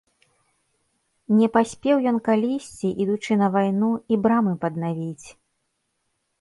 [1.41, 5.27] Не паспеў ён калісьці, ідучы на вайну, і брамы паднавіць.